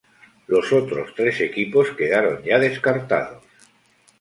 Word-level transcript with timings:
Los 0.47 0.73
otros 0.73 1.13
tres 1.13 1.39
equipos 1.41 1.89
quedaron 1.91 2.41
ya 2.43 2.57
descartados. 2.57 3.43